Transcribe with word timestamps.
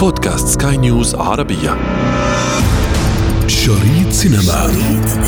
بودكاست 0.00 0.48
سكاي 0.48 0.76
نيوز 0.76 1.14
عربية 1.14 1.76
شريط 3.46 4.12
سينما 4.12 4.42
شريط 4.42 5.24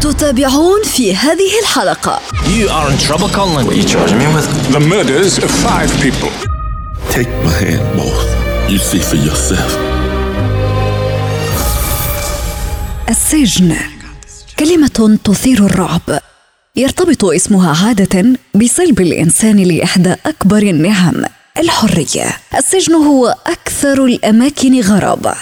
تتابعون 0.00 0.82
في 0.84 1.16
هذه 1.16 1.60
الحلقة 1.62 2.20
You 2.44 2.68
are 2.68 2.90
in 2.90 2.98
trouble, 3.08 3.28
Colin. 3.28 3.66
What 3.66 3.74
are 3.74 3.80
you 3.80 3.88
charging 3.94 4.18
me 4.18 4.26
with? 4.34 4.48
The 4.72 4.80
murders 4.80 5.38
of 5.38 5.50
five 5.50 5.90
people. 6.04 6.30
Take 7.10 7.30
my 7.44 7.54
hand, 7.64 7.84
both. 7.98 8.22
You 8.70 8.78
see 8.78 9.00
for 9.00 9.16
yourself. 9.16 9.78
السجن 13.08 13.76
كلمة 14.58 15.18
تثير 15.24 15.66
الرعب 15.66 16.20
يرتبط 16.76 17.24
اسمها 17.24 17.86
عادة 17.86 18.24
بصلب 18.54 19.00
الإنسان 19.00 19.56
لإحدى 19.56 20.14
أكبر 20.26 20.62
النعم 20.62 21.24
الحرية. 21.58 22.36
السجن 22.58 22.94
هو 22.94 23.34
أكثر 23.46 24.04
الأماكن 24.04 24.80
غرابة. 24.80 25.34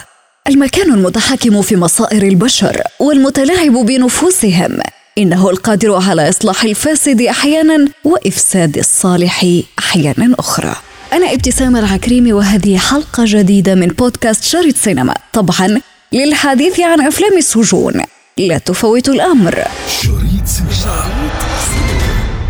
المكان 0.49 0.95
المتحكم 0.95 1.63
في 1.63 1.77
مصائر 1.77 2.23
البشر 2.23 2.83
والمتلاعب 3.01 3.73
بنفوسهم. 3.73 4.79
إنه 5.19 5.51
القادر 5.51 5.95
على 5.95 6.29
إصلاح 6.29 6.63
الفاسد 6.63 7.23
أحيانا 7.23 7.89
وإفساد 8.05 8.79
الصالح 8.79 9.47
أحيانا 9.79 10.35
أخرى. 10.39 10.77
أنا 11.13 11.33
ابتسام 11.33 11.77
العكريمي 11.77 12.33
وهذه 12.33 12.79
حلقة 12.79 13.25
جديدة 13.27 13.75
من 13.75 13.87
بودكاست 13.87 14.45
شريط 14.45 14.77
سينما. 14.77 15.15
طبعا 15.33 15.81
للحديث 16.13 16.81
عن 16.81 17.01
أفلام 17.01 17.39
السجون. 17.39 18.03
لا 18.39 18.59
تفوتوا 18.59 19.15
الأمر. 19.15 19.65
شريط 20.03 20.47
سينما. 20.47 21.27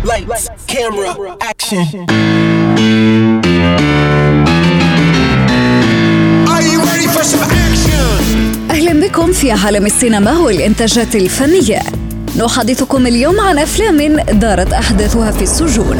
Lights, 0.07 0.47
camera, 0.67 1.11
action. 1.51 2.07
في 9.47 9.53
عالم 9.53 9.85
السينما 9.85 10.37
والإنتاجات 10.37 11.15
الفنية 11.15 11.79
نحدثكم 12.37 13.07
اليوم 13.07 13.39
عن 13.39 13.59
أفلام 13.59 14.15
دارت 14.19 14.73
أحداثها 14.73 15.31
في 15.31 15.41
السجون 15.41 15.97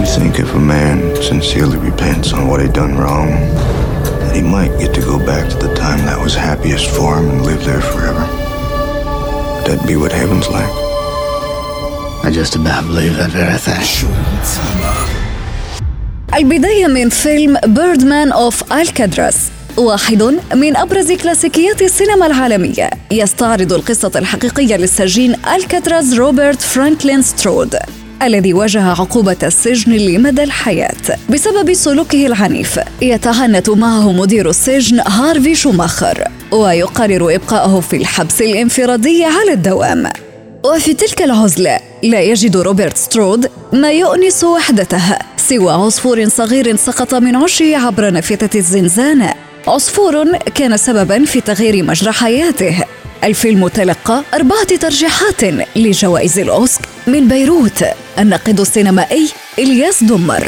You 0.00 0.06
think 0.06 0.38
if 0.38 0.54
a 0.54 0.58
man 0.58 1.16
sincerely 1.22 1.78
repents 1.78 2.34
on 2.34 2.48
what 2.48 2.60
he 2.60 2.68
done 2.68 2.98
wrong, 2.98 3.30
that 4.20 4.36
he 4.36 4.42
might 4.42 4.78
get 4.78 4.92
to 4.94 5.00
go 5.00 5.18
back 5.18 5.48
to 5.48 5.56
the 5.56 5.74
time 5.74 6.04
that 6.04 6.18
was 6.20 6.34
happiest 6.34 6.86
for 6.96 7.16
him 7.16 7.30
and 7.30 7.46
live 7.46 7.64
there 7.64 7.80
forever? 7.92 8.24
Would 9.54 9.64
that 9.70 9.80
be 9.86 9.96
what 9.96 10.12
heaven's 10.12 10.48
like? 10.50 10.74
I 12.26 12.30
just 12.30 12.56
about 12.56 12.84
believe 12.88 13.16
that 13.16 13.30
very 13.30 13.58
thing. 13.66 15.21
البداية 16.36 16.86
من 16.86 17.08
فيلم 17.08 17.58
Birdman 17.66 18.32
of 18.32 18.72
Alcatraz 18.72 19.36
واحد 19.76 20.22
من 20.54 20.76
أبرز 20.76 21.12
كلاسيكيات 21.12 21.82
السينما 21.82 22.26
العالمية 22.26 22.90
يستعرض 23.10 23.72
القصة 23.72 24.10
الحقيقية 24.16 24.76
لسجين 24.76 25.36
ألكاتراز 25.54 26.14
روبرت 26.14 26.62
فرانكلين 26.62 27.22
سترود 27.22 27.76
الذي 28.22 28.54
واجه 28.54 28.82
عقوبة 28.82 29.36
السجن 29.42 29.92
لمدى 29.92 30.42
الحياة. 30.42 31.18
بسبب 31.30 31.72
سلوكه 31.72 32.26
العنيف 32.26 32.80
يتعنت 33.02 33.70
معه 33.70 34.12
مدير 34.12 34.50
السجن 34.50 35.00
هارفي 35.00 35.54
شوماخر 35.54 36.28
ويقرر 36.52 37.34
إبقاءه 37.34 37.80
في 37.80 37.96
الحبس 37.96 38.42
الانفرادي 38.42 39.24
على 39.24 39.52
الدوام. 39.52 40.08
وفي 40.64 40.94
تلك 40.94 41.22
العزلة 41.22 41.78
لا 42.02 42.20
يجد 42.20 42.56
روبرت 42.56 42.96
سترود 42.96 43.50
ما 43.72 43.92
يؤنس 43.92 44.44
وحدته. 44.44 45.18
سوى 45.52 45.72
عصفور 45.72 46.24
صغير 46.24 46.76
سقط 46.76 47.14
من 47.14 47.36
عشه 47.36 47.76
عبر 47.76 48.10
نافذة 48.10 48.50
الزنزانة 48.54 49.34
عصفور 49.68 50.38
كان 50.54 50.76
سببا 50.76 51.24
في 51.24 51.40
تغيير 51.40 51.84
مجرى 51.84 52.12
حياته. 52.12 52.84
الفيلم 53.24 53.68
تلقى 53.68 54.22
أربعة 54.34 54.76
ترشيحات 54.80 55.44
لجوائز 55.76 56.38
الأوسك 56.38 56.80
من 57.06 57.28
بيروت. 57.28 57.84
الناقد 58.18 58.60
السينمائي 58.60 59.28
إلياس 59.58 60.04
دمر. 60.04 60.42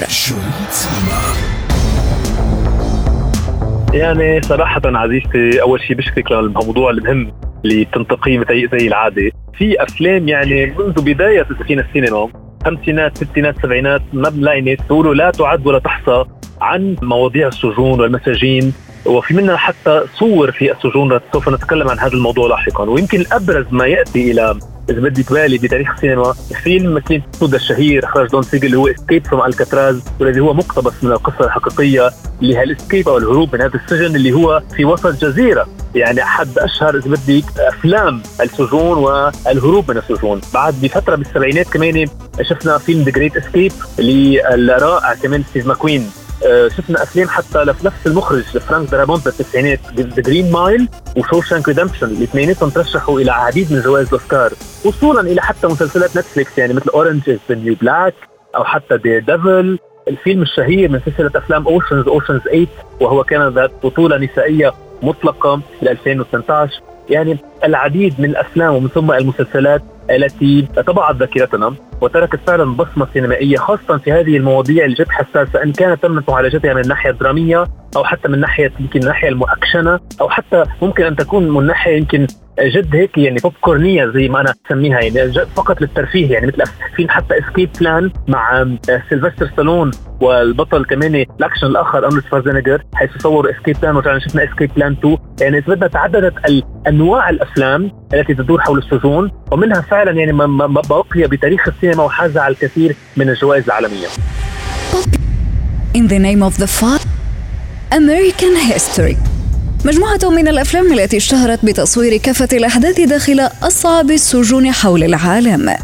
يعني 3.93 4.43
صراحة 4.43 4.83
عزيزتي 4.85 5.63
أول 5.63 5.81
شيء 5.81 5.97
بشكرك 5.97 6.33
للموضوع 6.33 6.91
المهم 6.91 7.33
اللي 7.65 7.85
بتنتقيه 7.85 8.45
زي 8.73 8.87
العادة. 8.87 9.31
في 9.59 9.83
أفلام 9.83 10.29
يعني 10.29 10.67
منذ 10.67 11.03
بداية 11.03 11.47
فينا 11.67 11.83
السينما 11.89 12.44
خمسينات 12.65 13.25
ستينات 13.25 13.55
سبعينات 13.63 14.03
بنلاقي 14.13 14.77
تقولوا 14.77 15.15
لا 15.15 15.31
تعد 15.31 15.67
ولا 15.67 15.79
تحصى 15.79 16.25
عن 16.61 16.97
مواضيع 17.03 17.49
السجون 17.49 18.01
والمساجين 18.01 18.73
وفي 19.07 19.35
منها 19.35 19.57
حتى 19.57 20.03
صور 20.15 20.53
في 20.53 20.73
السجون 20.73 21.21
سوف 21.33 21.49
نتكلم 21.49 21.89
عن 21.89 21.99
هذا 21.99 22.13
الموضوع 22.13 22.49
لاحقا. 22.49 22.85
ويمكن 22.85 23.25
أبرز 23.33 23.67
ما 23.71 23.87
يأتي 23.87 24.31
إلى 24.31 24.59
إذا 24.91 25.01
بدك 25.01 25.33
بالي 25.33 25.59
بتاريخ 25.59 25.91
السينما 25.95 26.33
فيلم 26.63 26.95
مثل 26.95 27.23
سودا 27.41 27.57
الشهير 27.57 28.05
اخرج 28.05 28.31
دون 28.31 28.43
سيجل 28.43 28.67
اللي 28.67 28.77
هو 28.77 28.89
Escape 28.89 29.27
from 29.27 29.47
Alcatraz 29.47 30.03
والذي 30.21 30.41
هو 30.41 30.55
مقتبس 30.55 30.93
من 31.03 31.13
القصة 31.13 31.45
الحقيقية 31.45 32.11
اللي 32.43 32.57
هي 32.57 32.63
ال 32.63 32.69
escape 32.69 33.09
أو 33.09 33.19
الهروب 33.19 33.55
من 33.55 33.61
هذا 33.61 33.75
السجن 33.75 34.17
اللي 34.17 34.33
هو 34.33 34.63
في 34.77 34.85
وسط 34.85 35.25
جزيرة. 35.25 35.67
يعني 35.95 36.23
أحد 36.23 36.49
أشهر 36.59 36.97
إذا 36.97 37.11
بدك 37.11 37.45
أفلام 37.59 38.23
السجون 38.41 38.99
والهروب 38.99 39.91
من 39.91 39.97
السجون. 39.97 40.41
بعد 40.55 40.75
بفترة 40.83 41.17
بالسبعينات 41.17 41.69
كمان 41.69 42.07
شفنا 42.43 42.79
فيلم 42.79 43.03
The 43.03 43.11
Great 43.11 43.37
Escape 43.37 43.73
للرائع 43.99 45.15
كمان 45.15 45.45
ستيف 45.51 45.67
ماكوين. 45.67 46.11
شفنا 46.77 47.03
افلام 47.03 47.29
حتى 47.29 47.65
لنفس 47.65 48.07
المخرج 48.07 48.43
فرانك 48.43 48.91
دارابونت 48.91 49.25
بالتسعينات 49.25 49.81
The 49.97 50.23
Green 50.23 50.53
Mile 50.53 50.89
و 51.17 51.22
Shawshank 51.22 51.69
Redemption 51.69 52.07
الاثنيناتهم 52.07 52.71
ترشحوا 52.71 53.21
إلى 53.21 53.31
عديد 53.31 53.73
من 53.73 53.81
جوائز 53.81 54.07
الأوسكار 54.07 54.53
وصولا 54.85 55.21
إلى 55.21 55.43
حتى 55.43 55.67
مسلسلات 55.67 56.17
نتفليكس 56.17 56.59
يعني 56.59 56.75
مثل 56.75 56.91
Orange 56.91 57.31
Is 57.31 57.39
the 57.49 57.55
New 57.55 57.75
Black 57.75 58.15
أو 58.57 58.65
حتى 58.65 58.97
Daredevil 58.97 59.79
الفيلم 60.09 60.43
الشهير 60.43 60.91
من 60.91 61.01
سلسلة 61.07 61.31
أفلام 61.37 61.67
Ocean's 61.67 62.09
Ocean's 62.09 62.41
8 62.41 62.67
وهو 63.01 63.25
كان 63.25 63.49
ذات 63.49 63.71
بطولة 63.83 64.19
نسائية 64.19 64.73
مطلقة 65.03 65.61
ل 65.83 65.89
2018 65.89 66.81
يعني 67.11 67.39
العديد 67.65 68.15
من 68.21 68.25
الأفلام 68.25 68.75
ومن 68.75 68.89
ثم 68.89 69.13
المسلسلات 69.13 69.83
التي 70.11 70.69
طبعت 70.87 71.17
ذاكرتنا. 71.17 71.75
وتركت 72.05 72.41
فعلا 72.47 72.65
بصمة 72.65 73.07
سينمائية 73.13 73.57
خاصه 73.57 73.99
في 73.99 74.13
هذه 74.13 74.37
المواضيع 74.37 74.85
الجد 74.85 75.09
حساسه 75.09 75.63
إن 75.63 75.73
كانت 75.73 76.03
تم 76.03 76.23
معالجتها 76.29 76.75
من 76.75 76.81
الناحيه 76.81 77.11
الدراميه 77.11 77.65
أو 77.97 78.05
حتى 78.05 78.29
من 78.29 78.41
ناحية 78.41 78.73
يمكن 78.81 79.01
الناحيه 79.01 79.29
المؤكشنة 79.29 80.01
أو 80.21 80.29
حتى 80.29 80.65
ممكن 80.83 81.05
أن 81.05 81.17
تكون 81.17 81.49
من 81.49 81.67
ناحية 81.67 81.97
يمكن 81.97 82.27
جد 82.61 82.97
هيك 82.97 83.19
يعني 83.19 83.41
pop 83.41 83.53
corn 83.61 83.92
يه 83.92 84.07
زي 84.07 84.29
ما 84.29 84.41
أنا 84.41 84.55
اسميها 84.67 85.01
يعني 85.01 85.33
فقط 85.57 85.81
للترفيه 85.81 86.33
يعني 86.33 86.47
مثل 86.47 86.63
فيلم 86.97 87.11
حتى 87.11 87.39
Escape 87.39 87.71
Plan 87.81 88.11
مع 88.29 88.67
سيلفستر 89.09 89.49
ستالون 89.53 89.91
والبطل 90.21 90.85
كمان 90.85 91.15
الأكشن 91.15 91.67
الآخر 91.67 91.99
ارنولد 91.99 92.25
شوارزنيجر 92.31 92.83
حيث 92.95 93.11
صوروا 93.19 93.53
Escape 93.53 93.77
Plan 93.83 93.97
وفعلا 93.97 94.19
شفنا 94.19 94.45
Escape 94.45 94.71
Plan 94.77 94.93
2 94.93 95.17
يعني 95.41 95.59
إذا 95.59 95.75
بدنا 95.75 95.87
تعددت 95.87 96.35
أنواع 96.89 97.31
الأفلام 97.31 97.93
التي 98.15 98.35
تدور 98.35 98.61
حول 98.61 98.79
السجون 98.79 99.33
ومنها 99.53 99.81
فعلا 99.81 100.11
يعني 100.11 100.33
ما 100.33 100.83
بقي 100.91 101.29
بتاريخ 101.29 101.69
السينما 101.69 102.03
وحاز 102.03 102.39
على 102.39 102.53
الكثير 102.53 102.97
من 103.17 103.29
الجوائز 103.29 103.65
العالمية. 103.65 104.07
In 105.97 106.09
the 106.09 106.19
name 106.19 106.43
of 106.43 106.57
the 106.59 106.69
American 107.93 108.57
History. 108.57 109.34
مجموعة 109.85 110.19
من 110.31 110.49
الأفلام 110.49 110.93
التي 110.93 111.17
اشتهرت 111.17 111.65
بتصوير 111.65 112.17
كافة 112.17 112.49
الأحداث 112.53 113.01
داخل 113.01 113.49
أصعب 113.63 114.11
السجون 114.11 114.73
حول 114.73 115.05
العالم. 115.05 115.77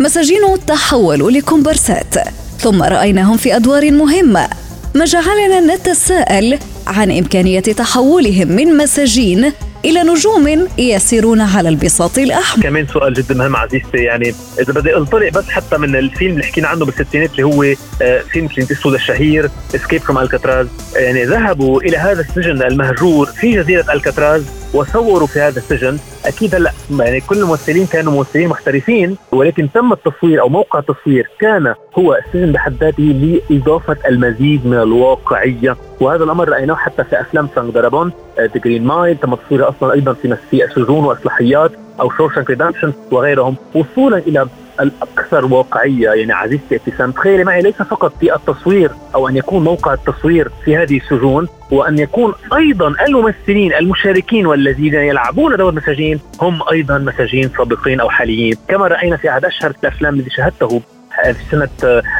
مساجين 0.00 0.40
تحولوا 0.66 1.30
لكومبارسات 1.30 2.14
ثم 2.58 2.82
رأيناهم 2.82 3.36
في 3.36 3.56
أدوار 3.56 3.90
مهمة. 3.90 4.48
ما 4.94 5.04
جعلنا 5.04 5.74
نتساءل 5.74 6.58
عن 6.86 7.10
إمكانية 7.10 7.60
تحولهم 7.60 8.48
من 8.48 8.76
مساجين 8.76 9.52
إلى 9.86 10.02
نجوم 10.02 10.68
يسيرون 10.78 11.40
على 11.40 11.68
البساط 11.68 12.18
الأحمر. 12.18 12.62
كمان 12.62 12.86
سؤال 12.86 13.14
جدا 13.14 13.34
مهم 13.34 13.56
عزيزتي 13.56 13.98
يعني 13.98 14.34
إذا 14.60 14.72
بدي 14.72 14.96
انطلق 14.96 15.28
بس 15.28 15.48
حتى 15.48 15.78
من 15.78 15.96
الفيلم 15.96 16.32
اللي 16.32 16.44
حكينا 16.44 16.68
عنه 16.68 16.84
بالستينات 16.84 17.30
اللي 17.30 17.42
هو 17.42 17.62
آه، 18.02 18.20
فيلم 18.32 18.48
كلينت 18.48 18.70
ايستوود 18.70 18.94
الشهير 18.94 19.50
Escape 19.74 20.00
from 20.00 20.18
Alcatraz 20.18 20.66
يعني 20.96 21.24
ذهبوا 21.24 21.80
إلى 21.80 21.96
هذا 21.96 22.20
السجن 22.20 22.62
المهجور 22.62 23.26
في 23.26 23.56
جزيرة 23.56 23.92
ألكاتراز. 23.92 24.42
وصوروا 24.74 25.26
في 25.26 25.40
هذا 25.40 25.58
السجن. 25.58 25.98
أكيد 26.26 26.54
هلأ 26.54 26.72
يعني 26.90 27.20
كل 27.20 27.38
الممثلين 27.38 27.86
كانوا 27.86 28.12
ممثلين 28.12 28.48
محترفين 28.48 29.16
ولكن 29.32 29.68
تم 29.74 29.92
التصوير 29.92 30.40
أو 30.40 30.48
موقع 30.48 30.78
التصوير 30.78 31.30
كان 31.40 31.74
هو 31.98 32.14
السجن 32.14 32.52
بحد 32.52 32.72
ذاته 32.80 33.38
لإضافة 33.50 33.96
المزيد 34.08 34.66
من 34.66 34.78
الواقعية. 34.78 35.76
وهذا 36.00 36.24
الأمر 36.24 36.48
رأيناه 36.48 36.74
حتى 36.74 37.04
في 37.04 37.20
أفلام 37.20 37.46
فرانك 37.46 37.74
دارابونت 37.74 38.12
The 38.38 38.60
Green 38.64 38.84
Mile 38.84 39.16
تم 39.16 39.34
تصويرها 39.34 39.68
أصلا 39.68 39.92
أيضا 39.92 40.12
في 40.12 40.36
في 40.50 40.64
السجون 40.64 41.04
وإصلاحيات 41.04 41.70
أو 42.00 42.10
Shawshank 42.10 42.50
Redemption 42.50 42.92
وغيرهم. 43.10 43.56
وصولا 43.74 44.18
إلى 44.18 44.46
الأكثر 44.80 45.44
واقعية 45.44 46.10
يعني 46.10 46.32
عزيزتي 46.32 46.76
ابتسام 46.76 47.10
تخيلي 47.10 47.44
معي 47.44 47.62
ليس 47.62 47.74
فقط 47.74 48.12
في 48.20 48.34
التصوير 48.34 48.90
أو 49.14 49.28
أن 49.28 49.36
يكون 49.36 49.64
موقع 49.64 49.92
التصوير 49.92 50.50
في 50.64 50.76
هذه 50.76 50.96
السجون 50.96 51.48
وأن 51.70 51.98
يكون 51.98 52.32
أيضا 52.56 52.94
الممثلين 53.06 53.74
المشاركين 53.74 54.46
والذين 54.46 54.94
يلعبون 54.94 55.56
دور 55.56 55.74
مساجين 55.74 56.20
هم 56.40 56.62
أيضا 56.72 56.98
مساجين 56.98 57.48
سابقين 57.48 58.00
أو 58.00 58.10
حاليين. 58.10 58.56
كما 58.68 58.86
رأينا 58.86 59.16
في 59.16 59.30
أحد 59.30 59.44
أشهر 59.44 59.74
الأفلام 59.82 60.14
الذي 60.14 60.30
شاهدته 60.30 60.82
في 61.24 61.50
سنة 61.50 61.68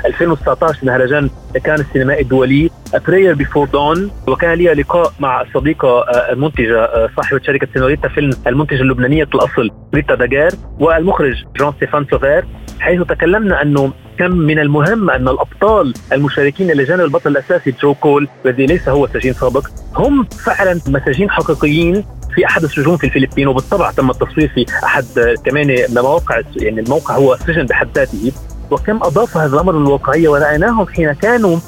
2019 0.06 0.78
مهرجان 0.86 1.30
كان 1.64 1.80
السينمائي 1.80 2.22
الدولي. 2.22 2.70
Prayer 3.08 3.34
Before 3.34 3.68
Dawn 3.68 4.10
وكان 4.28 4.52
لي 4.52 4.74
لقاء 4.74 5.12
مع 5.20 5.40
الصديقة 5.40 5.88
آه، 5.88 6.32
المنتجة 6.32 6.84
آه، 6.84 7.08
صاحبة 7.16 7.40
شركة 7.46 7.68
سينوريتا 7.74 8.08
Films 8.08 8.30
المنتجة 8.46 8.80
اللبنانية 8.82 9.28
الأصل 9.34 9.70
ريتا 9.94 10.14
داغر 10.14 10.50
والمخرج 10.80 11.44
جون 11.56 11.72
ستيفان 11.72 12.06
سوفير. 12.10 12.44
حيث 12.80 13.02
تكلمنا 13.02 13.62
أنه 13.62 13.92
كم 14.18 14.30
من 14.30 14.58
المهم 14.58 15.10
أن 15.10 15.28
الأبطال 15.28 15.94
المشاركين 16.12 16.70
إلى 16.70 16.84
جانب 16.84 17.00
البطل 17.00 17.30
الأساسي 17.30 17.74
جو 17.82 17.94
كول 17.94 18.28
الذي 18.46 18.66
ليس 18.66 18.88
هو 18.88 19.06
سجين 19.06 19.32
سابق 19.32 19.66
هم 19.96 20.24
فعلا 20.24 20.80
مساجين 20.88 21.30
حقيقيين 21.30 22.04
في 22.34 22.46
أحد 22.46 22.62
السجون 22.62 22.96
في 22.96 23.04
الفلبين. 23.04 23.48
وبالطبع 23.48 23.90
تم 23.90 24.10
التصوير 24.10 24.48
في 24.48 24.66
أحد 24.84 25.04
كمان 25.44 25.76
مواقع 25.94 26.40
يعني 26.56 26.80
الموقع 26.80 27.14
هو 27.16 27.36
سجن 27.36 27.66
بحد 27.66 27.88
ذاته. 27.94 28.32
وكم 28.70 28.96
أضاف 29.02 29.36
هذا 29.36 29.54
الأمر 29.54 29.78
للواقعية 29.78 30.28
ورأيناهم 30.28 30.86
حين 30.86 31.12
كانوا 31.12 31.58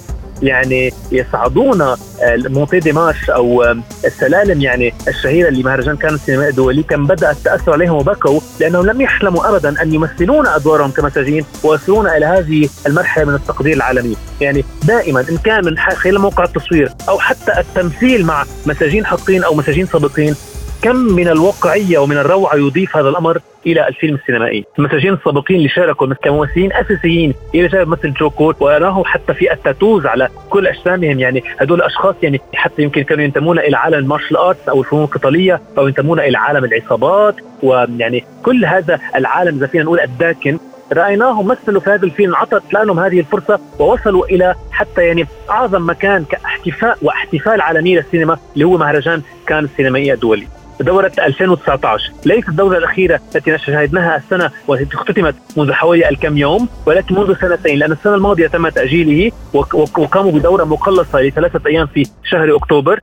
يعني 0.43 0.93
يصعدون 1.13 1.97
montée 2.27 2.79
des 2.79 2.94
marches 2.94 3.31
أو 3.31 3.65
السلالم 4.05 4.61
يعني 4.61 4.95
الشهيرة 5.09 5.51
لمهرجان 5.51 5.97
كان 5.97 6.15
السينمائي 6.15 6.51
الدولي 6.51 6.83
كم 6.83 7.07
بدأ 7.07 7.31
التأثر 7.31 7.73
عليهم 7.73 7.95
وبكوا 7.95 8.41
لأنهم 8.61 8.87
لم 8.87 9.01
يحلموا 9.01 9.49
ابدا 9.49 9.83
أن 9.83 9.95
يمثلون 9.95 10.47
أدوارهم 10.47 10.91
كمساجين 10.91 11.45
ويصلون 11.65 12.07
إلى 12.07 12.27
هذه 12.27 12.69
المرحلة 12.87 13.25
من 13.25 13.35
التقدير 13.35 13.77
العالمي، 13.77 14.17
يعني 14.41 14.65
دائما 14.85 15.25
إن 15.31 15.37
كان 15.37 15.65
من 15.65 15.79
خلال 15.79 16.19
موقع 16.19 16.45
التصوير 16.45 16.93
أو 17.09 17.19
حتى 17.19 17.61
التمثيل 17.61 18.27
مع 18.27 18.45
مساجين 18.67 19.07
حقيقيين 19.07 19.45
أو 19.45 19.55
مساجين 19.55 19.87
سابقين 19.87 20.35
كم 20.83 20.97
من 20.97 21.29
الواقعية 21.29 21.99
ومن 21.99 22.19
الروعة 22.19 22.57
يضيف 22.57 22.97
هذا 22.97 23.09
الأمر 23.09 23.39
إلى 23.67 23.89
الفيلم 23.89 24.15
السينمائي، 24.15 24.65
المساجين 24.79 25.13
السابقين 25.15 25.57
اللي 25.57 25.69
شاركوا 25.69 26.15
كممثلين 26.15 26.73
أساسيين 26.73 27.35
إلى 27.55 27.67
جانب 27.67 27.89
مثل 27.89 28.13
جو 28.13 28.31
كول 28.31 28.55
ورأيناه 28.61 29.05
حتى 29.05 29.35
في 29.35 29.53
ال 29.53 29.59
tattoos 29.59 30.07
على 30.07 30.29
كل 30.51 30.67
أجسامهم. 30.67 31.21
يعني 31.21 31.43
هدول 31.59 31.79
الأشخاص 31.79 32.15
يعني 32.23 32.41
حتى 32.55 32.83
يمكن 32.83 33.03
كانوا 33.03 33.25
ينتمون 33.25 33.59
إلى 33.59 33.77
عالم 33.77 33.99
ال 33.99 34.03
martial 34.03 34.37
arts 34.37 34.69
أو 34.69 34.81
الفنون 34.81 35.05
القتالية 35.05 35.61
أو 35.79 35.89
ينتمون 35.89 36.21
إلى 36.21 36.39
عالم 36.39 36.65
العصابات. 36.65 37.35
ويعني 37.63 38.25
كل 38.43 38.65
هذا 38.65 39.01
العالم 39.17 39.57
إذا 39.57 39.67
فينا 39.67 39.85
نقول 39.85 40.01
الداكن 40.01 40.59
رأيناهم 40.93 41.47
مثلوا 41.47 41.81
في 41.81 41.91
هذا 41.91 42.05
الفيلم 42.05 42.37
عطت 42.37 42.73
لهم 42.73 42.99
هذه 42.99 43.21
الفرصة 43.21 43.61
ووصلوا 43.79 44.27
إلى 44.27 44.55
حتى 44.71 45.07
يعني 45.07 45.27
أعظم 45.51 45.91
مكان 45.91 46.25
كاحتفاء 46.25 46.99
واحتفال 47.03 47.61
عالمي 47.61 47.97
للسينما 47.97 48.39
اللي 48.55 48.65
هو 48.65 48.79
مهرجان 48.79 49.23
كان 49.47 49.65
السينمائي 49.65 50.13
الدولي 50.13 50.58
دورة 50.81 51.13
2019 51.19 52.13
ليست 52.27 52.49
الدورة 52.49 52.79
الأخيرة 52.79 53.21
التي 53.35 53.59
شاهدناها 53.59 54.17
السنة 54.17 54.51
والتي 54.69 54.97
اختتمت 54.97 55.35
منذ 55.57 55.73
حوالي 55.73 56.09
الكم 56.09 56.37
يوم 56.37 56.69
ولكن 56.87 57.15
منذ 57.15 57.35
سنتين 57.41 57.79
لأن 57.79 57.93
السنة 57.93 58.15
الماضية 58.15 58.47
تم 58.47 58.69
تأجيله 58.69 59.33
وقاموا 59.53 60.33
بدورة 60.33 60.65
مقلصة 60.65 61.21
لثلاثة 61.21 61.61
أيام 61.67 61.87
في 61.87 62.07
شهر 62.25 62.57
أكتوبر. 62.57 63.01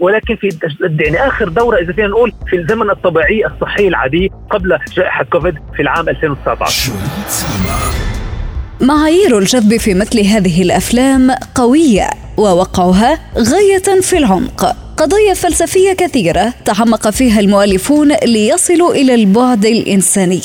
ولكن 0.00 0.36
في 0.36 0.48
يعني 0.80 1.28
آخر 1.28 1.48
دورة 1.48 1.76
إذا 1.76 1.92
فينا 1.92 2.08
نقول 2.08 2.32
في 2.46 2.56
الزمن 2.56 2.90
الطبيعي 2.90 3.46
الصحي 3.46 3.88
العادي 3.88 4.32
قبل 4.50 4.78
جائحة 4.96 5.24
كوفيد 5.24 5.54
في 5.76 5.82
العام 5.82 6.08
2019 6.08 8.05
معايير 8.80 9.38
الجذب 9.38 9.76
في 9.76 9.94
مثل 9.94 10.20
هذه 10.20 10.62
الأفلام 10.62 11.30
قوية 11.54 12.10
ووقعها 12.36 13.18
غاية 13.38 14.00
في 14.00 14.18
العمق. 14.18 14.76
قضايا 14.96 15.34
فلسفية 15.34 15.92
كثيرة 15.92 16.54
تعمق 16.64 17.10
فيها 17.10 17.40
المؤلفون 17.40 18.12
ليصلوا 18.12 18.94
إلى 18.94 19.14
البعد 19.14 19.66
الإنساني. 19.66 20.40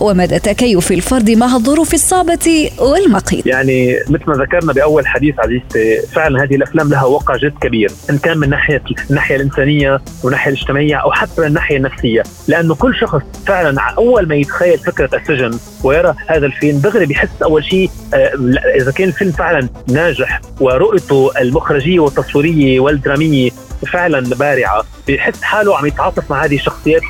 ومدى 0.00 0.38
تكيف 0.38 0.92
الفرد 0.92 1.30
مع 1.30 1.56
الظروف 1.56 1.94
الصعبة 1.94 2.70
والمقيت 2.78 3.46
يعني 3.46 3.96
مثل 4.08 4.24
ما 4.26 4.34
ذكرنا 4.34 4.72
بأول 4.72 5.06
حديث 5.06 5.34
عزيزتي 5.38 6.02
فعلا 6.14 6.42
هذه 6.42 6.54
الأفلام 6.54 6.90
لها 6.90 7.04
وقع 7.04 7.36
جد 7.36 7.54
كبير 7.60 7.90
إن 8.10 8.18
كان 8.18 8.38
من 8.38 8.50
ناحية 8.50 8.82
الناحية 9.10 9.36
الإنسانية 9.36 10.00
والناحية 10.22 10.52
الاجتماعية 10.52 10.96
أو 10.96 11.12
حتى 11.12 11.40
من 11.40 11.46
الناحية 11.46 11.76
النفسية 11.76 12.22
لأنه 12.48 12.74
كل 12.74 12.94
شخص 12.94 13.22
فعلا 13.46 13.80
أول 13.80 14.28
ما 14.28 14.34
يتخيل 14.34 14.78
فكرة 14.78 15.16
السجن 15.16 15.58
ويرى 15.84 16.14
هذا 16.26 16.46
الفيلم 16.46 16.78
دغري 16.78 17.06
بيحس 17.06 17.42
أول 17.42 17.64
شيء 17.64 17.90
آه، 18.14 18.32
إذا 18.80 18.92
كان 18.92 19.08
الفيلم 19.08 19.32
فعلا 19.32 19.68
ناجح 19.88 20.40
ورؤيته 20.60 21.30
المخرجية 21.40 22.00
والتصويرية 22.00 22.80
والدرامية 22.80 23.50
فعلا 23.86 24.34
بارعة 24.34 24.84
بيحس 25.06 25.42
حاله 25.42 25.78
عم 25.78 25.86
يتعاطف 25.86 26.30
مع 26.30 26.44
هذه 26.44 26.54
الشخصيات 26.54 27.02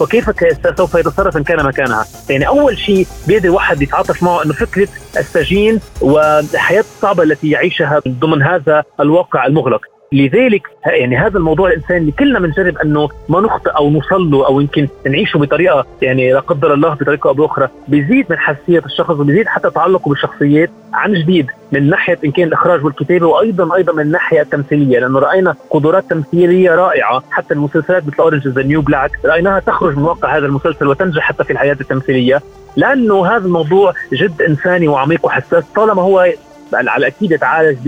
وكيف 0.00 0.30
سوف 0.76 0.94
يتصرف 0.94 1.36
إن 1.36 1.44
كان 1.44 1.64
مكانها. 1.64 2.03
يعني 2.30 2.48
أول 2.48 2.78
شيء 2.78 3.06
بيقدر 3.26 3.48
الواحد 3.48 3.82
يتعاطف 3.82 4.22
معه 4.22 4.44
إنه 4.44 4.52
فكرة 4.52 4.88
السجين 5.16 5.80
والحياة 6.00 6.80
الصعبة 6.80 7.22
التي 7.22 7.50
يعيشها 7.50 8.02
ضمن 8.08 8.42
هذا 8.42 8.84
الواقع 9.00 9.46
المغلق. 9.46 9.93
لذلك 10.14 10.62
يعني 10.86 11.16
هذا 11.16 11.38
الموضوع 11.38 11.68
الانساني 11.68 11.98
اللي 12.00 12.12
كلنا 12.12 12.38
بنجرب 12.38 12.78
أنه 12.78 13.08
ما 13.28 13.40
نخطئ 13.40 13.70
أو 13.70 13.90
نوصل 13.90 14.30
له 14.30 14.46
أو 14.46 14.60
يمكن 14.60 14.88
نعيشه 15.06 15.38
بطريقة 15.38 15.86
يعني 16.02 16.32
لا 16.32 16.40
قدر 16.40 16.74
الله 16.74 16.94
بطريقة 16.94 17.28
أو 17.28 17.34
بأخرى. 17.34 17.68
بيزيد 17.88 18.26
من 18.30 18.38
حساسية 18.38 18.82
الشخص 18.86 19.10
وبيزيد 19.10 19.46
حتى 19.46 19.70
تعلقه 19.70 20.08
بالشخصيات 20.08 20.70
عن 20.92 21.12
جديد 21.12 21.46
من 21.72 21.90
ناحية 21.90 22.18
إن 22.24 22.30
كان 22.30 22.48
الإخراج 22.48 22.84
والكتابة 22.84 23.26
وأيضا 23.26 23.76
أيضا 23.76 23.92
من 23.92 24.00
الناحية 24.00 24.40
التمثيلية 24.40 24.98
لأنه 24.98 25.18
رأينا 25.18 25.54
قدرات 25.70 26.10
تمثيلية 26.10 26.74
رائعة. 26.74 27.22
حتى 27.30 27.54
المسلسلات 27.54 28.06
مثل 28.06 28.16
Orange 28.18 28.48
the 28.48 28.62
New 28.62 28.82
Black 28.82 29.10
رأيناها 29.24 29.60
تخرج 29.60 29.96
من 29.96 30.02
واقع 30.02 30.36
هذا 30.36 30.46
المسلسل 30.46 30.86
وتنجح 30.86 31.22
حتى 31.22 31.44
في 31.44 31.52
الحياة 31.52 31.76
التمثيلية. 31.80 32.42
لأنه 32.76 33.26
هذا 33.26 33.44
الموضوع 33.44 33.92
جد 34.12 34.42
إنساني 34.42 34.88
وعميق 34.88 35.26
وحساس 35.26 35.64
طالما 35.76 36.02
هو 36.02 36.32
على 36.74 36.96
الأكيد 36.96 37.32
يتعالج 37.32 37.78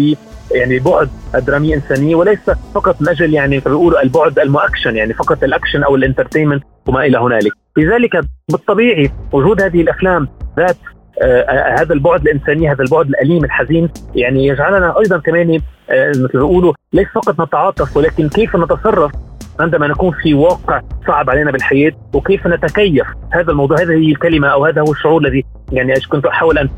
يعني 0.51 0.79
بعد 0.79 1.09
درامي 1.47 1.75
انسانيه 1.75 2.15
وليس 2.15 2.51
فقط 2.75 3.03
من 3.03 3.09
أجل 3.09 3.35
يعني 3.35 3.59
بيقولوا 3.59 4.03
البعد 4.03 4.39
المؤكشن 4.39 4.97
يعني 4.97 5.15
فقط 5.15 5.45
الأكشن 5.45 5.83
أو 5.83 5.97
ال 5.97 6.02
entertainment 6.02 6.63
وما 6.87 7.05
إلى 7.05 7.19
هنالك. 7.19 7.53
لذلك 7.77 8.21
بالطبيعي 8.51 9.11
وجود 9.33 9.63
هذه 9.63 9.81
الأفلام 9.81 10.29
ذات 10.59 10.77
آه 11.23 11.77
هذا 11.81 11.95
البعد 11.95 12.21
الإنساني 12.21 12.71
هذا 12.73 12.83
البعد 12.83 13.07
الأليم 13.07 13.45
الحزين 13.45 13.89
يعني 14.15 14.47
يجعلنا 14.47 14.99
أيضا 14.99 15.19
كمان 15.19 15.61
آه 15.91 16.09
مثل 16.09 16.29
بيقولوا 16.33 16.73
ليس 16.93 17.07
فقط 17.15 17.41
نتعاطف 17.41 17.97
ولكن 17.97 18.29
كيف 18.29 18.57
نتصرف 18.57 19.13
عندما 19.61 19.87
نكون 19.87 20.13
في 20.23 20.35
واقع 20.35 20.81
صعب 21.07 21.31
علينا 21.31 21.51
بالحياة 21.51 21.93
وكيف 22.15 22.47
نتكيف؟ 22.47 23.07
هذا 23.33 23.51
الموضوع 23.51 23.81
هذه 23.81 23.91
هي 23.91 24.11
الكلمة 24.11 24.49
أو 24.49 24.67
هذا 24.67 24.81
هو 24.81 24.93
الشعور 24.93 25.21
الذي 25.21 25.45
يعني 25.73 26.01
كنت 26.01 26.27
أحاول 26.27 26.59
أن 26.59 26.69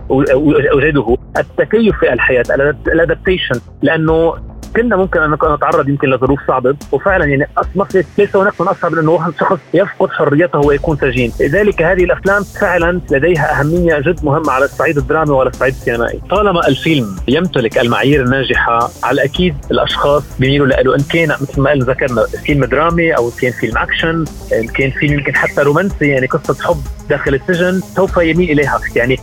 اجده 0.73 1.17
التكيف 1.39 1.99
في 1.99 2.13
الحياة 2.13 2.45
ال 2.87 2.94
adaptation 2.94 3.61
لأنه 3.83 4.35
كنا 4.77 4.97
ممكن 4.97 5.21
أن 5.21 5.33
نتعرض 5.33 5.89
يمكن 5.89 6.11
لظروف 6.11 6.39
صعبة 6.49 6.77
وفعلا 6.93 7.25
يعني 7.25 7.49
ليس 8.19 8.37
هناك 8.37 8.61
من 8.61 8.69
أصعب 8.69 8.95
إنه 8.95 9.11
واحد 9.11 9.33
شخص 9.41 9.59
يفقد 9.75 10.11
حريته 10.11 10.59
ويكون 10.59 10.97
سجين، 10.97 11.33
لذلك 11.41 11.83
هذه 11.83 12.05
الأفلام 12.05 12.43
فعلا 12.43 13.01
لديها 13.11 13.61
أهمية 13.61 13.99
جد 13.99 14.25
مهمة 14.25 14.53
على 14.53 14.65
الصعيد 14.65 14.99
الدرامي 14.99 15.31
وعلى 15.31 15.51
الصعيد 15.51 15.75
السينمائي، 15.75 16.21
طالما 16.31 16.69
الفيلم 16.69 17.17
يمتلك 17.29 17.79
المعايير 17.79 18.25
الناجحة 18.25 18.91
على 19.03 19.15
الأكيد 19.15 19.55
الأشخاص 19.71 20.23
بيميلوا 20.39 20.67
له 20.67 20.95
إن 20.95 21.03
كان 21.13 21.29
مثل 21.29 21.61
ما 21.61 21.75
ذكرنا 21.75 22.27
فيلم 22.27 22.65
درامي 22.65 23.17
أو 23.17 23.31
كان 23.41 23.53
فيلم 23.53 23.79
أكشن، 23.79 24.25
إن 24.53 24.67
كان 24.67 24.91
فيلم 24.91 25.13
يمكن 25.13 25.37
حتى 25.37 25.63
رومانسي 25.63 26.09
يعني 26.09 26.27
قصة 26.27 26.65
حب 26.65 26.81
داخل 27.11 27.35
السجن 27.35 27.81
سوف 27.97 28.17
يميل 28.17 28.51
إليها، 28.51 28.81
يعني 28.97 29.19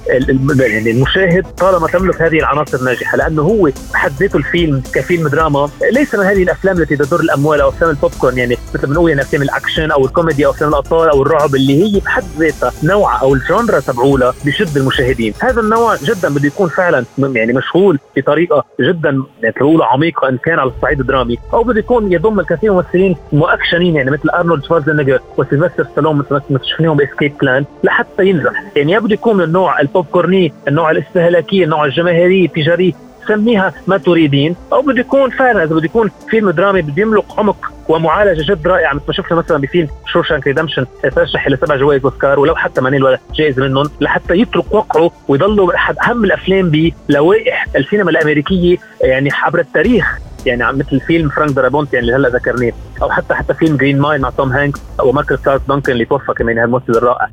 يعني 0.60 0.92
المشاهد 0.92 1.46
طالما 1.58 1.88
تملك 1.88 2.22
هذه 2.22 2.40
العناصر 2.40 2.78
الناجحة 2.78 3.18
لأنه 3.18 3.42
هو 3.42 3.70
بحد 3.94 4.12
ذاته 4.20 4.38
الفيلم 4.38 4.84
كفيلم 4.94 5.28
دراما 5.36 5.70
ليس 5.92 6.16
من 6.16 6.26
هذه 6.26 6.44
الأفلام 6.44 6.78
التي 6.78 6.96
تدر 6.96 7.20
الأموال 7.20 7.62
أو 7.62 7.70
أفلام 7.70 7.90
ال 7.90 7.95
pop 7.95 8.12
corn 8.20 8.38
يعني 8.38 8.58
مثل 8.74 8.88
ما 8.88 8.94
بنقول 8.94 9.10
يعني 9.10 9.22
أفلام 9.22 9.42
الأكشن 9.42 9.92
أو 9.92 10.06
الكوميدي 10.06 10.46
أو 10.46 10.52
أفلام 10.52 10.70
الابطال 10.70 11.10
أو 11.10 11.22
الرعب 11.22 11.56
اللي 11.56 11.84
هي 11.84 12.00
بحد 12.00 12.24
ذاتها 12.40 12.72
نوع 12.84 13.22
أو 13.22 13.34
ال 13.34 13.42
genre 13.42 13.80
تبعولها 13.80 14.34
بشد 14.46 14.78
المشاهدين. 14.78 15.34
هذا 15.40 15.62
النوع 15.62 15.96
جدا 15.96 16.30
بده 16.30 16.48
يكون 16.48 16.70
فعلا 16.70 17.06
يعني 17.18 17.54
مشغول 17.54 18.00
بطريقة 18.18 18.64
جدا 18.82 19.24
يعني 19.44 19.56
عميقة 19.82 20.30
إن 20.30 20.38
كان 20.38 20.60
على 20.60 20.72
الصعيد 20.78 21.00
الدرامي. 21.00 21.38
أو 21.54 21.64
بده 21.64 21.80
يكون 21.80 22.12
يضم 22.12 22.40
الكثير 22.40 22.72
من 22.74 22.80
الممثلين 22.80 23.16
مؤكشنين 23.32 23.96
يعني 23.96 24.12
مثل 24.12 24.30
أرنولد 24.30 24.64
شوارزنيجر 24.64 25.20
وسيلفستر 25.38 25.88
ستالون 25.92 26.16
مثل 26.16 26.42
ما 26.50 26.60
شفناهم 26.64 26.98
ب 26.98 27.04
Escape 27.04 27.38
Plan 27.42 27.66
لحتى 27.84 28.26
ينجح. 28.28 28.64
يعني 28.76 29.00
بده 29.00 29.14
يكون 29.14 29.38
من 29.38 29.44
النوع 29.44 29.80
ال 29.80 29.86
pop 29.86 30.06
corn 30.06 30.44
ي 30.44 30.54
النوع 30.68 30.92
الاستهلاكي 30.92 31.64
النوع 31.64 31.86
الجماهيري 31.86 32.46
التجاري. 32.46 32.96
سميها 33.28 33.74
ما 33.88 33.98
تريدين. 33.98 34.56
أو 34.74 34.82
بده 34.82 35.00
يكون 35.00 35.30
فعلا 35.30 35.64
إذا 35.64 35.76
بده 35.76 35.86
يكون 35.86 36.12
فيلم 36.30 36.50
درامي 36.50 36.82
بده 36.82 37.02
يملك 37.02 37.24
عمق 37.38 37.72
ومعالجة 37.88 38.54
جد 38.54 38.68
رائعة 38.68 38.94
مثل 38.94 39.04
ما 39.08 39.14
شفنا 39.14 39.38
مثلا 39.38 39.58
بفيلم 39.58 39.88
شوشانك 40.06 40.48
ريدمبشن 40.48 40.86
ترشح 41.16 41.48
إلى 41.48 41.58
سبع 41.58 41.76
جوائز 41.76 42.04
أوسكار 42.04 42.40
ولو 42.40 42.56
حتى 42.56 42.82
ما 42.82 42.90
ولا 42.90 43.20
جائزة 43.36 43.64
منهم 43.64 43.90
لحتى 44.02 44.34
يترك 44.34 44.74
وقعه 44.74 45.12
ويضلوا 45.28 45.76
أحد 45.76 45.96
أهم 46.00 46.24
الأفلام 46.24 46.72
بلوائح 47.10 47.66
السينما 47.76 48.10
الأمريكية 48.12 48.78
يعني 49.02 49.30
عبر 49.34 49.60
التاريخ. 49.60 50.20
يعني 50.48 50.78
مثل 50.78 51.00
فيلم 51.00 51.30
فرانك 51.30 51.52
درابونت 51.52 51.94
يعني 51.94 52.06
اللي 52.06 52.18
هلا 52.18 52.30
ذكرناه 52.30 52.72
أو 53.02 53.10
حتى 53.10 53.34
حتى 53.34 53.54
فيلم 53.54 53.78
جرين 53.78 54.00
مايل 54.00 54.22
مع 54.22 54.30
توم 54.30 54.52
هانكس 54.52 54.80
أو 55.00 55.12
مايكل 55.12 55.38
كلارك 55.38 55.62
دانكن 55.70 55.92
اللي 55.92 56.06
توفى 56.06 56.34
كمان 56.38 56.58
هالممثل 56.58 56.94
الرائع. 56.96 57.30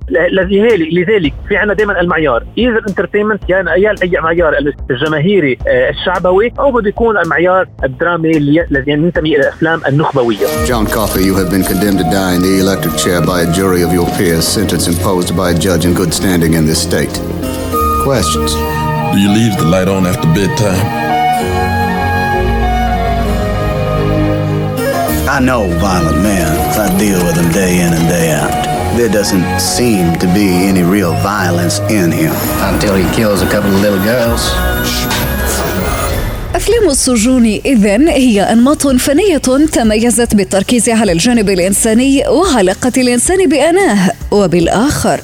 لذلك 0.93 1.33
في 1.49 1.57
عندنا 1.57 1.75
دائما 1.75 2.01
المعيار. 2.01 2.45
إذا 2.59 2.69
ال 2.69 2.74
entertainment 2.74 3.43
يعني 3.49 3.71
يا 3.83 3.95
أي 4.03 4.21
معيار 4.23 4.55
الجماهيري 4.91 5.59
آه، 5.67 5.91
الشعبوي 5.91 6.53
أو 6.59 6.73
بده 6.73 6.89
يكون 6.89 7.19
المعيار 7.19 7.69
الدرامي 7.85 8.37
الذي 8.37 8.93
ينتمي 8.93 9.37
إلى 9.37 9.43
الأفلام 9.43 9.81
النخبوية. 9.89 10.47
John 10.67 10.87
Coffey 10.87 11.25
you 11.25 11.35
have 11.35 11.51
been 11.51 11.65
condemned 11.65 11.99
to 11.99 12.05
die 12.05 12.35
in 12.35 12.43
the 12.43 12.61
electric 12.61 12.97
chair 12.97 13.21
by 13.21 13.43
a 13.43 13.53
jury 13.53 13.83
of 13.83 13.93
your 13.93 14.09
peers 14.19 14.47
sentence 14.47 14.87
imposed 14.89 15.37
by 15.37 15.51
a 15.51 15.59
judge 15.67 15.85
in 15.87 15.95
good 15.95 16.13
standing 16.13 16.53
in 16.55 16.65
this 16.67 16.81
state. 16.89 17.17
Questions? 18.05 18.53
Do 19.13 19.19
you 19.25 19.31
leave 19.39 19.55
the 19.59 19.69
light 19.75 19.89
on 19.89 20.07
after 20.07 20.29
bedtime? 20.39 21.12
I 25.33 25.41
know 25.41 25.63
violent 25.81 26.21
men. 26.23 26.47
I 26.79 26.89
deal 26.99 27.19
with 27.25 27.37
them 27.37 27.51
day 27.53 27.81
in 27.81 27.95
and 27.95 28.07
day 28.07 28.33
out. 28.41 28.53
There 28.99 29.09
doesn't 29.09 29.61
seem 29.61 30.19
to 30.19 30.27
be 30.27 30.47
any 30.71 30.83
real 30.83 31.15
violence 31.23 31.79
in 31.99 32.13
him. 32.13 32.35
Until 32.71 32.95
he 32.97 33.07
kills 33.17 33.41
a 33.41 33.49
couple 33.49 33.71
of 33.75 33.81
little 33.81 34.05
girls. 34.05 34.43
أفلام 36.55 36.91
السجون 36.91 37.61
إذن 37.65 38.09
هي 38.09 38.43
أنماط 38.43 38.87
فنية 38.87 39.39
تميزت 39.73 40.35
بالتركيز 40.35 40.89
على 40.89 41.13
الجانب 41.13 41.51
الإنساني 41.51 42.29
وعلاقة 42.29 42.93
الإنسان 42.97 43.49
بأناه 43.49 44.11
وبالآخر 44.31 45.21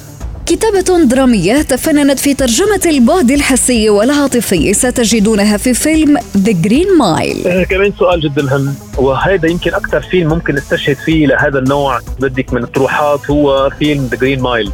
كتابة 0.49 1.05
درامية 1.05 1.61
تفننت 1.61 2.19
في 2.19 2.33
ترجمة 2.33 2.81
البعد 2.85 3.31
الحسي 3.31 3.89
والعاطفي 3.89 4.73
ستجدونها 4.73 5.57
في 5.57 5.73
فيلم 5.73 6.17
ذا 6.37 6.51
جرين 6.51 6.97
مايل 6.97 7.63
كمان 7.63 7.93
سؤال 7.99 8.21
جدا 8.21 8.43
مهم. 8.43 8.75
وهذا 8.97 9.49
يمكن 9.49 9.73
أكثر 9.73 10.01
فيلم 10.01 10.29
ممكن 10.29 10.57
استشهد 10.57 10.95
فيه 10.95 11.27
لهذا 11.27 11.59
النوع. 11.59 11.99
بدك 12.19 12.53
من 12.53 12.63
الطروحات 12.63 13.29
هو 13.29 13.69
فيلم 13.79 14.07
ذا 14.11 14.17
جرين 14.17 14.41
مايل 14.41 14.71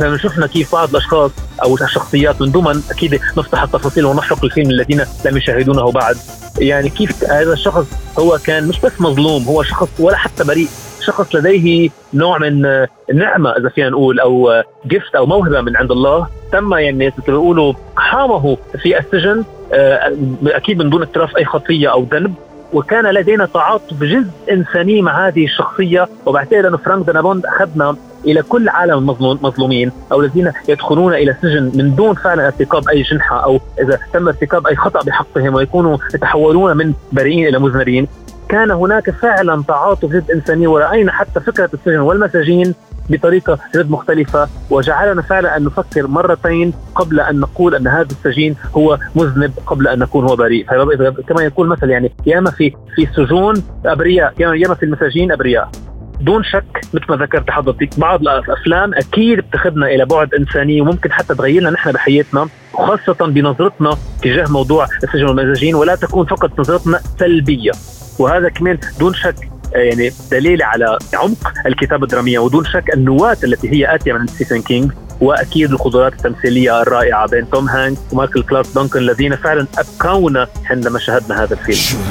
لأنه 0.00 0.16
شفنا 0.16 0.46
كيف 0.46 0.72
بعض 0.72 0.90
الأشخاص 0.90 1.30
أو 1.62 1.74
الشخصيات 1.74 2.40
من 2.40 2.50
دون 2.50 2.82
أكيد 2.90 3.20
نفتح 3.36 3.62
التفاصيل 3.62 4.04
ونحرق 4.04 4.44
الفيلم 4.44 4.70
الذين 4.70 5.04
لم 5.24 5.36
يشاهدونه 5.36 5.90
بعد. 5.90 6.16
يعني 6.58 6.88
كيف 6.88 7.24
هذا 7.24 7.52
الشخص 7.52 7.86
هو 8.18 8.38
كان 8.38 8.68
مش 8.68 8.80
بس 8.80 8.92
مظلوم 9.00 9.44
هو 9.44 9.62
شخص 9.62 9.88
ولا 9.98 10.16
حتى 10.16 10.44
بريء. 10.44 10.68
شخص 11.02 11.34
لديه 11.34 11.90
نوع 12.14 12.38
من 12.38 12.60
نعمة 13.14 13.50
إذا 13.50 13.68
فينا 13.68 13.88
نقول 13.88 14.20
أو 14.20 14.62
جفت 14.86 15.14
أو 15.14 15.26
موهبة 15.26 15.60
من 15.60 15.76
عند 15.76 15.90
الله. 15.90 16.26
تم 16.52 16.72
يعني 16.72 17.12
بيقولوا 17.26 17.72
حامه 17.96 18.56
في 18.82 18.98
السجن 18.98 19.44
آه، 19.72 20.16
أكيد 20.46 20.78
من 20.78 20.90
دون 20.90 21.02
اقتراف 21.02 21.36
أي 21.36 21.44
خطية 21.44 21.92
أو 21.92 22.06
ذنب. 22.12 22.34
وكان 22.72 23.14
لدينا 23.14 23.46
تعاطف 23.46 24.02
جزء 24.02 24.30
إنساني 24.50 25.02
مع 25.02 25.28
هذه 25.28 25.44
الشخصية. 25.44 26.08
وبعتقد 26.26 26.64
أنه 26.64 26.76
فرانك 26.76 27.06
دانابوند 27.06 27.46
أخذنا 27.46 27.96
إلى 28.24 28.42
كل 28.42 28.68
عالم 28.68 29.10
المظلومين 29.10 29.92
أو 30.12 30.20
الذين 30.20 30.52
يدخلون 30.68 31.14
إلى 31.14 31.30
السجن 31.30 31.72
من 31.74 31.94
دون 31.94 32.14
فعلا 32.14 32.46
ارتكاب 32.46 32.88
أي 32.88 33.02
جنحة 33.02 33.44
أو 33.44 33.60
إذا 33.80 33.98
تم 34.12 34.28
ارتكاب 34.28 34.66
أي 34.66 34.76
خطأ 34.76 35.04
بحقهم 35.04 35.54
ويكونوا 35.54 35.98
يتحولون 36.14 36.76
من 36.76 36.92
بريئين 37.12 37.48
إلى 37.48 37.58
مذنبين 37.58 38.08
كان 38.52 38.70
هناك 38.70 39.10
فعلا 39.10 39.62
تعاطف 39.68 40.10
جد 40.12 40.30
انساني 40.30 40.66
ورأينا 40.66 41.12
حتى 41.12 41.40
فكرة 41.40 41.70
السجن 41.74 41.98
والمساجين 41.98 42.74
بطريقة 43.10 43.58
جد 43.76 43.90
مختلفة 43.90 44.48
وجعلنا 44.70 45.22
فعلا 45.22 45.56
أن 45.56 45.64
نفكر 45.64 46.06
مرتين 46.06 46.74
قبل 46.94 47.20
أن 47.20 47.40
نقول 47.40 47.74
أن 47.74 47.88
هذا 47.88 48.08
السجين 48.10 48.56
هو 48.76 48.98
مذنب 49.14 49.52
قبل 49.66 49.88
أن 49.88 49.98
نكون 49.98 50.24
هو 50.24 50.36
بريء. 50.36 50.66
كما 51.28 51.42
يقول 51.42 51.68
مثل 51.68 51.90
يعني 51.90 52.12
ياما 52.26 52.50
في 52.50 52.72
في 52.96 53.02
السجون 53.02 53.62
أبرياء 53.86 54.34
ياما 54.38 54.74
في 54.74 54.82
المساجين 54.82 55.32
أبرياء. 55.32 55.70
دون 56.20 56.44
شك 56.44 56.80
مثل 56.94 57.04
ما 57.08 57.16
ذكرت 57.16 57.50
حضرتك 57.50 57.98
بعض 57.98 58.20
الأفلام 58.20 58.94
أكيد 58.94 59.38
بتاخذنا 59.38 59.86
إلى 59.86 60.04
بعد 60.04 60.34
إنساني 60.34 60.80
وممكن 60.80 61.12
حتى 61.12 61.34
تغيرنا 61.34 61.70
نحن 61.70 61.92
بحياتنا 61.92 62.48
وخاصة 62.74 63.26
بنظرتنا 63.26 63.96
تجاه 64.22 64.46
موضوع 64.50 64.86
السجن 65.02 65.24
والمساجين 65.24 65.74
ولا 65.74 65.94
تكون 65.94 66.26
فقط 66.26 66.60
نظرتنا 66.60 66.98
سلبية. 67.18 67.72
وهذا 68.18 68.48
كمان 68.48 68.78
دون 68.98 69.14
شك 69.14 69.34
آه، 69.74 69.78
يعني 69.78 70.12
دليل 70.30 70.62
على 70.62 70.98
عمق 71.14 71.52
الكتابه 71.66 72.04
الدرامية 72.04 72.38
ودون 72.38 72.64
شك 72.64 72.94
النواة 72.94 73.36
التي 73.44 73.72
هي 73.72 73.94
آتية 73.94 74.12
من 74.12 74.26
ستيفن 74.26 74.62
كينج 74.62 74.92
وأكيد 75.20 75.70
القدرات 75.70 76.12
التمثيلية 76.12 76.82
الرائعة 76.82 77.28
بين 77.28 77.50
توم 77.50 77.68
هانكس 77.68 77.98
ومايكل 78.12 78.42
كلارك 78.42 78.66
دونكن 78.74 78.98
الذين 78.98 79.36
فعلا 79.36 79.66
أبقونا 79.78 80.48
عندما 80.70 80.98
شاهدنا 80.98 81.42
هذا 81.44 81.54
الفيلم. 81.54 82.02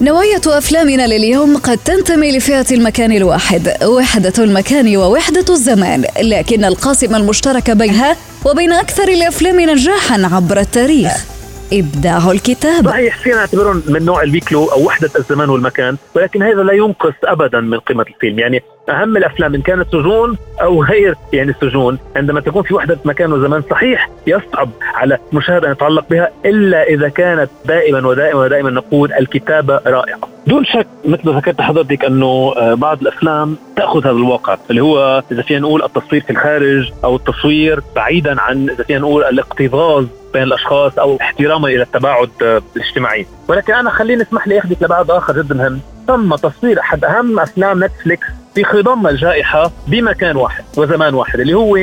نوعية 0.00 0.40
أفلامنا 0.46 1.06
لليوم 1.06 1.56
قد 1.56 1.78
تنتمي 1.78 2.36
لفئة 2.36 2.74
المكان 2.74 3.12
الواحد 3.12 3.68
وحدة 3.84 4.32
المكان 4.38 4.96
ووحدة 4.96 5.54
الزمان 5.54 6.04
لكن 6.22 6.64
القاسم 6.64 7.14
المشترك 7.14 7.70
بينها 7.70 8.16
وبين 8.44 8.72
أكثر 8.72 9.08
الأفلام 9.08 9.60
نجاحا 9.60 10.22
عبر 10.32 10.60
التاريخ 10.60 11.35
إبداع 11.72 12.30
الكتابة 12.30 12.90
صحيح 12.90 13.18
فينا 13.18 13.36
نعتبرهم 13.36 13.82
من 13.88 14.04
نوع 14.04 14.22
البيكلو 14.22 14.64
أو 14.64 14.84
وحدة 14.84 15.10
الزمان 15.18 15.50
والمكان 15.50 15.96
ولكن 16.14 16.42
هذا 16.42 16.62
لا 16.62 16.72
ينقص 16.72 17.14
أبدا 17.24 17.60
من 17.60 17.78
قيمة 17.78 18.02
الفيلم. 18.02 18.38
يعني 18.38 18.62
أهم 18.88 19.16
الأفلام 19.16 19.54
إن 19.54 19.62
كانت 19.62 19.88
سجون 19.92 20.36
أو 20.62 20.82
غير 20.82 21.14
يعني 21.32 21.50
السجون 21.50 21.98
عندما 22.16 22.40
تكون 22.40 22.62
في 22.62 22.74
وحدة 22.74 22.98
مكان 23.04 23.32
وزمان 23.32 23.62
صحيح 23.70 24.10
يصعب 24.26 24.70
على 24.94 25.18
المشاهد 25.32 25.64
أن 25.64 25.72
يتعلق 25.72 26.04
بها 26.10 26.30
إلا 26.44 26.82
إذا 26.82 27.08
كانت 27.08 27.50
دائما 27.64 28.08
ودائما 28.08 28.40
ودائما 28.40 28.70
نقول 28.70 29.12
الكتابة 29.12 29.80
رائعة. 29.86 30.18
دون 30.46 30.64
شك 30.64 30.86
مثل 31.04 31.30
ما 31.30 31.38
ذكرت 31.38 31.60
حضرتك 31.60 32.04
أنه 32.04 32.54
آه، 32.56 32.74
بعض 32.74 33.00
الأفلام 33.00 33.56
تأخذ 33.76 34.00
هذا 34.00 34.10
الواقع 34.10 34.56
اللي 34.70 34.80
هو 34.80 35.22
إذا 35.32 35.42
فينا 35.42 35.60
نقول 35.60 35.82
التصوير 35.82 36.22
في 36.22 36.30
الخارج 36.30 36.92
أو 37.04 37.16
التصوير 37.16 37.80
بعيدا 37.96 38.40
عن 38.40 38.70
إذا 38.70 38.84
فينا 38.84 38.98
نقول 38.98 39.24
الاقتباس 39.24 40.04
بين 40.32 40.42
الأشخاص 40.42 40.98
أو 40.98 41.18
احتراما 41.20 41.68
إلى 41.68 41.82
التباعد 41.82 42.30
آه، 42.42 42.62
الاجتماعي. 42.76 43.26
ولكن 43.48 43.74
أنا 43.74 43.90
خليني 43.90 44.22
اسمح 44.22 44.48
لي 44.48 44.58
أخذك 44.58 44.82
لبعد 44.82 45.10
آخر 45.10 45.42
جدا 45.42 45.54
مهم 45.54 45.80
تم 46.08 46.36
تصوير 46.36 46.80
أحد 46.80 47.04
أهم 47.04 47.40
أفلام 47.40 47.84
نتفليكس 47.84 48.26
في 48.56 48.64
خضم 48.64 49.06
الجائحة 49.06 49.72
بمكان 49.88 50.36
واحد 50.36 50.64
وزمان 50.76 51.14
واحد 51.14 51.40
اللي 51.40 51.54
هو 51.54 51.78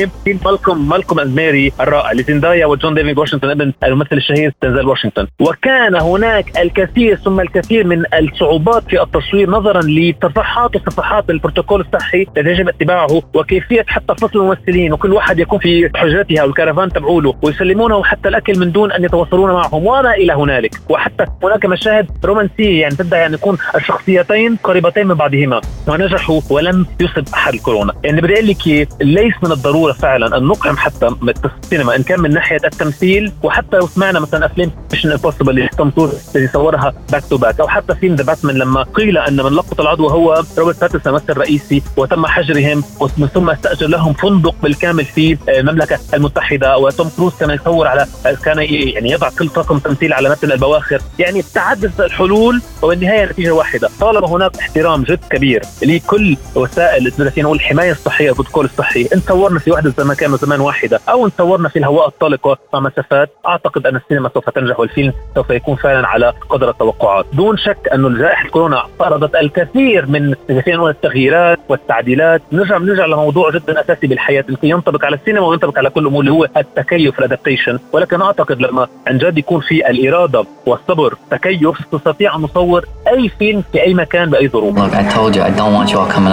مالكوم 0.46 0.90
مالكوم 0.90 1.20
اند 1.20 1.36
ماري 1.36 1.72
الرائع 1.80 2.12
لزندايا 2.14 2.66
وجون 2.66 2.94
ديفيد 2.94 3.18
واشنطن 3.18 3.50
ابن 3.50 3.74
الممثل 3.84 4.18
الشهير 4.18 4.54
دينزل 4.62 4.88
واشنطن. 4.88 5.28
وكان 5.40 5.96
هناك 5.96 6.58
الكثير 6.60 7.16
ثم 7.16 7.40
الكثير 7.40 7.88
من 7.88 8.04
الصعوبات 8.20 8.84
في 8.90 9.02
التصوير 9.02 9.50
نظرا 9.50 9.82
لصفحات 9.84 10.76
وصفحات 10.76 11.30
البروتوكول 11.30 11.82
الصحي 11.82 12.26
الذي 12.38 12.50
يجب 12.50 12.68
اتباعه 12.68 13.22
وكيفية 13.34 13.86
حتى 13.88 14.14
فصل 14.16 14.40
الممثلين 14.40 14.94
وكل 14.94 15.14
واحد 15.14 15.40
يكون 15.40 15.60
في 15.60 15.90
حجرتها 15.96 16.44
والكرفان 16.44 16.90
تبعوله 16.90 17.36
ويسلمونه 17.42 18.04
حتى 18.04 18.30
الأكل 18.30 18.60
من 18.60 18.72
دون 18.72 18.92
أن 18.92 19.04
يتواصلون 19.04 19.52
معهم 19.52 19.86
وما 19.86 20.14
إلى 20.14 20.34
هنالك. 20.34 20.76
وحتى 20.90 21.26
هناك 21.44 21.66
مشاهد 21.66 22.08
رومانسية 22.26 22.82
يعني 22.82 22.96
تدعي 22.96 23.26
ان 23.26 23.34
يكون 23.34 23.58
الشخصيتين 23.76 24.56
قريبتين 24.64 25.08
من 25.08 25.16
بعضهما. 25.16 25.62
ونجحوا 25.88 26.42
ولم 26.64 26.86
يصب 27.00 27.34
أحد 27.34 27.54
الكورونا. 27.54 27.94
يعني 28.04 28.22
بدي 28.22 28.34
أقول 28.34 28.48
لك 28.48 28.88
ليس 29.02 29.34
من 29.44 29.52
الضرورة 29.52 29.94
فعلا 29.94 30.38
أن 30.38 30.44
نقحم 30.44 30.78
حتى 30.78 31.16
السينما 31.64 31.96
إن 31.96 32.04
كان 32.04 32.22
من 32.22 32.34
ناحية 32.34 32.62
التمثيل 32.66 33.32
وحتى 33.44 33.78
لو 33.78 33.88
سمعنا 33.88 34.20
مثلا 34.20 34.46
أفلام 34.46 34.72
ميشن 34.92 35.12
امبوسيبل 35.12 35.70
توم 35.78 35.92
الذي 36.36 36.48
صورها 36.48 36.94
back 37.12 37.26
to 37.26 37.38
back 37.38 37.60
أو 37.60 37.68
حتى 37.68 37.96
فيلم 37.96 38.16
ذا 38.16 38.24
باتمان 38.24 38.56
لما 38.56 38.84
قيل 38.84 39.18
أن 39.18 39.36
من 39.36 39.54
لقط 39.54 39.82
العدوى 39.82 40.08
هو 40.08 40.44
روبرت 40.58 40.82
باتنسون 40.82 41.14
ممثل 41.14 41.38
رئيسي 41.38 41.84
وتم 41.98 42.26
حجرهم 42.26 42.84
ومن 43.00 43.28
ثم 43.34 43.50
استأجر 43.50 43.88
لهم 43.88 44.14
فندق 44.14 44.56
بالكامل 44.64 45.06
في 45.06 45.38
المملكة 45.50 46.00
المتحدة. 46.14 46.78
وتوم 46.78 47.10
كروز 47.18 47.34
كان 47.40 47.50
يصور 47.50 47.88
على 47.88 48.08
كان 48.46 48.58
يعني 48.60 49.12
يضع 49.12 49.30
كل 49.40 49.50
طاقم 49.50 49.80
تمثيل 49.80 50.14
على 50.14 50.30
متن 50.30 50.52
البواخر. 50.52 51.02
يعني 51.20 51.42
تعدد 51.54 52.02
الحلول 52.02 52.62
وبالنهاية 52.82 53.26
نتيجة 53.26 53.52
واحدة. 53.52 53.90
طالما 54.00 54.28
هناك 54.28 54.58
احترام 54.58 55.04
جد 55.04 55.20
كبير 55.30 55.62
لكل 55.84 56.38
وسائل 56.56 57.12
نقول 57.38 57.58
الحمايه 57.58 57.92
الصحية 57.92 58.30
البروتوكول 58.30 58.66
الصحي. 58.66 59.08
ان 59.14 59.20
صورنا 59.20 59.60
في 59.60 59.72
وحده 59.72 59.94
زمان 59.98 60.16
كان 60.16 60.38
زمان 60.38 60.60
واحدة. 60.60 61.00
أو 61.10 61.26
ان 61.26 61.32
صورنا 61.38 61.70
في 61.70 61.80
الهواء 61.80 62.08
الطلق 62.08 62.60
مع 62.74 62.80
مسافات 62.80 63.30
أعتقد 63.48 63.88
أن 63.88 63.96
السينما 63.96 64.30
سوف 64.34 64.50
تنجح 64.50 64.80
والفيلم 64.80 65.14
سوف 65.36 65.50
يكون 65.50 65.76
فعلا 65.76 66.08
على 66.08 66.34
قدر 66.50 66.70
التوقعات. 66.70 67.26
دون 67.34 67.58
شك 67.58 67.90
انه 67.94 68.18
جائحة 68.18 68.50
كورونا 68.50 68.84
فرضت 69.00 69.36
الكثير 69.36 70.06
من 70.06 70.36
التغييرات 70.50 71.60
والتعديلات. 71.70 72.42
نرجع 72.52 72.78
نرجع 72.78 73.06
لموضوع 73.06 73.52
جدا 73.52 73.82
أساسي 73.82 74.08
بالحياة. 74.08 74.46
اللي 74.50 74.58
ينطبق 74.64 75.06
على 75.06 75.16
السينما 75.16 75.48
وينطبق 75.48 75.78
على 75.78 75.90
كل 75.90 76.02
الأمور 76.02 76.20
اللي 76.22 76.32
هو 76.32 76.48
التكيف 76.58 77.20
الادابتيشن 77.20 77.80
ولكن 77.92 78.22
أعتقد 78.22 78.62
لما 78.62 78.88
عن 79.08 79.18
جد 79.18 79.38
يكون 79.38 79.62
في 79.62 79.90
الإرادة 79.90 80.46
والصبر 80.66 81.14
تكيف 81.32 81.82
تستطيع 81.92 82.36
أن 82.36 82.42
نصور 82.42 82.86
أي 83.08 83.30
فيلم 83.30 83.64
في 83.72 83.82
أي 83.82 83.94
مكان 83.94 84.30
بأي 84.30 84.48
ظروف. 84.48 84.76